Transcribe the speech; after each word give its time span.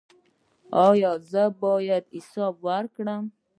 ایا 0.87 1.11
زه 1.31 1.43
باید 1.61 2.03
حساب 2.15 2.53
وکړم؟ 2.65 3.23